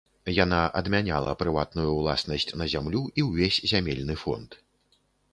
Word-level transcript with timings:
Яна 0.43 0.59
адмяняла 0.79 1.33
прыватную 1.41 1.91
ўласнасць 1.97 2.49
на 2.61 2.65
зямлю 2.73 3.01
і 3.19 3.25
ўвесь 3.27 3.59
зямельны 3.73 4.15
фонд. 4.23 4.57